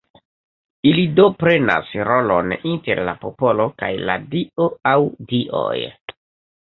[0.91, 4.99] Ili do prenas rolon inter la popolo kaj la Dio aŭ
[5.35, 5.79] Dioj.